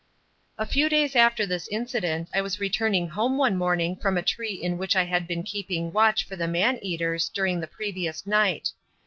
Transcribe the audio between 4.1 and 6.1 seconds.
a tree in which I had been keeping